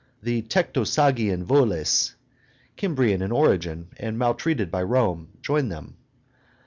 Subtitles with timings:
[0.23, 2.15] The Tectosagian Voles,
[2.75, 5.95] Hymrian in origin and maltreated by Rome, joined them.